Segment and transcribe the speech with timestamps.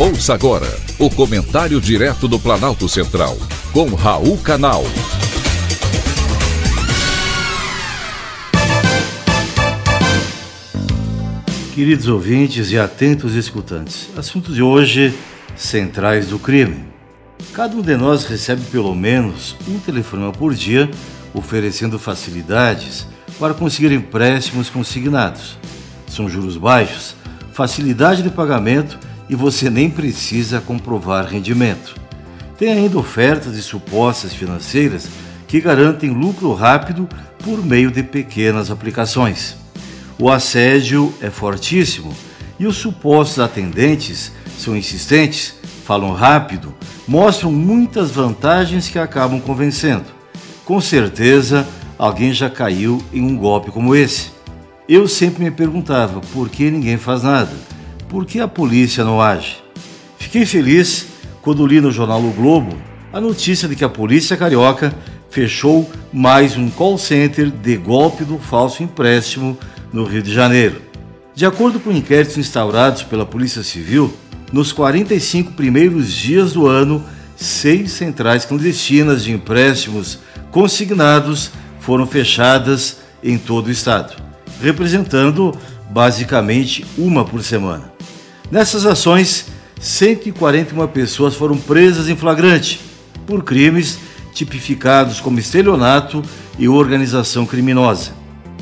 [0.00, 3.36] Ouça agora o comentário direto do Planalto Central,
[3.72, 4.84] com Raul Canal.
[11.74, 15.12] Queridos ouvintes e atentos escutantes, assunto de hoje:
[15.56, 16.84] centrais do crime.
[17.52, 20.88] Cada um de nós recebe pelo menos um telefonema por dia
[21.34, 23.04] oferecendo facilidades
[23.36, 25.58] para conseguir empréstimos consignados.
[26.06, 27.16] São juros baixos,
[27.52, 31.94] facilidade de pagamento e você nem precisa comprovar rendimento.
[32.58, 35.08] Tem ainda ofertas de supostas financeiras
[35.46, 37.08] que garantem lucro rápido
[37.44, 39.56] por meio de pequenas aplicações.
[40.18, 42.12] O assédio é fortíssimo
[42.58, 46.74] e os supostos atendentes são insistentes, falam rápido,
[47.06, 50.06] mostram muitas vantagens que acabam convencendo.
[50.64, 51.66] Com certeza,
[51.96, 54.30] alguém já caiu em um golpe como esse.
[54.88, 57.52] Eu sempre me perguntava por que ninguém faz nada
[58.08, 59.58] por que a polícia não age?
[60.18, 61.06] Fiquei feliz
[61.42, 62.76] quando li no jornal O Globo
[63.12, 64.94] a notícia de que a polícia carioca
[65.30, 69.56] fechou mais um call center de golpe do falso empréstimo
[69.92, 70.82] no Rio de Janeiro.
[71.34, 74.12] De acordo com inquéritos instaurados pela Polícia Civil,
[74.52, 77.04] nos 45 primeiros dias do ano,
[77.36, 80.18] seis centrais clandestinas de empréstimos
[80.50, 81.50] consignados
[81.80, 84.14] foram fechadas em todo o estado,
[84.60, 85.56] representando
[85.98, 87.92] basicamente uma por semana.
[88.52, 89.46] Nessas ações,
[89.80, 92.80] 141 pessoas foram presas em flagrante
[93.26, 93.98] por crimes
[94.32, 96.22] tipificados como estelionato
[96.56, 98.12] e organização criminosa.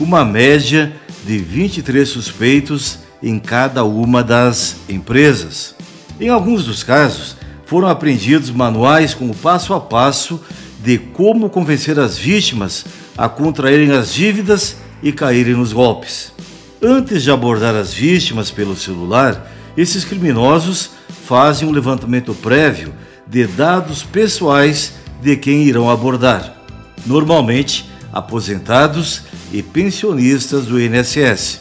[0.00, 0.92] Uma média
[1.24, 5.76] de 23 suspeitos em cada uma das empresas.
[6.20, 10.40] Em alguns dos casos, foram apreendidos manuais com o passo a passo
[10.82, 12.84] de como convencer as vítimas
[13.16, 16.39] a contraírem as dívidas e caírem nos golpes.
[16.82, 20.92] Antes de abordar as vítimas pelo celular, esses criminosos
[21.26, 22.94] fazem um levantamento prévio
[23.26, 26.56] de dados pessoais de quem irão abordar,
[27.04, 31.60] normalmente aposentados e pensionistas do INSS.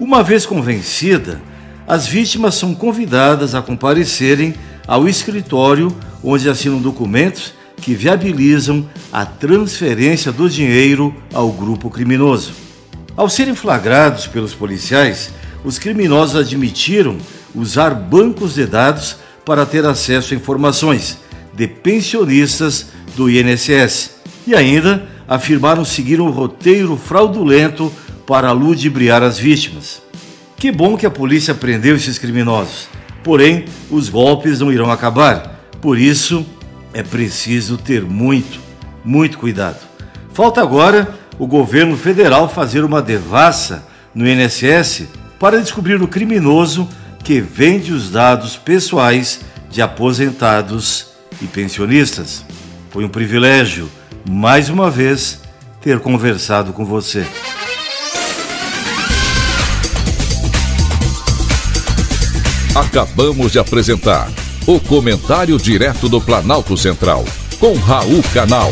[0.00, 1.40] Uma vez convencida,
[1.86, 4.52] as vítimas são convidadas a comparecerem
[4.84, 12.65] ao escritório onde assinam documentos que viabilizam a transferência do dinheiro ao grupo criminoso.
[13.16, 15.32] Ao serem flagrados pelos policiais,
[15.64, 17.16] os criminosos admitiram
[17.54, 21.16] usar bancos de dados para ter acesso a informações
[21.54, 24.16] de pensionistas do INSS
[24.46, 27.90] e ainda afirmaram seguir um roteiro fraudulento
[28.26, 30.02] para ludibriar as vítimas.
[30.58, 32.86] Que bom que a polícia prendeu esses criminosos,
[33.24, 36.44] porém os golpes não irão acabar, por isso
[36.92, 38.60] é preciso ter muito,
[39.02, 39.78] muito cuidado.
[40.34, 45.04] Falta agora o governo federal fazer uma devassa no INSS
[45.38, 46.88] para descobrir o criminoso
[47.22, 51.08] que vende os dados pessoais de aposentados
[51.42, 52.44] e pensionistas.
[52.90, 53.90] Foi um privilégio,
[54.28, 55.40] mais uma vez,
[55.82, 57.26] ter conversado com você.
[62.74, 64.30] Acabamos de apresentar
[64.66, 67.24] o Comentário Direto do Planalto Central,
[67.58, 68.70] com Raul Canal.